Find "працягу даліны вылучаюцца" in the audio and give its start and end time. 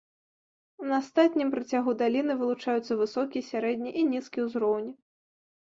1.57-2.99